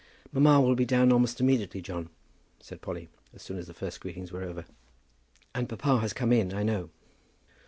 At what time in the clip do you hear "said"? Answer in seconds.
2.59-2.81